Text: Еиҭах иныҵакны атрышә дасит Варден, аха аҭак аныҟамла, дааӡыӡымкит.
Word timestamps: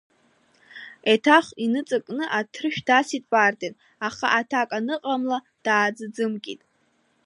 Еиҭах 1.11 1.45
иныҵакны 1.63 2.25
атрышә 2.37 2.81
дасит 2.87 3.25
Варден, 3.31 3.73
аха 4.07 4.27
аҭак 4.39 4.69
аныҟамла, 4.77 5.37
дааӡыӡымкит. 5.65 6.61